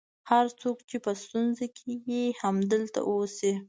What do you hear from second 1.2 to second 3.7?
ستونزه کې یې همدلته اوسي.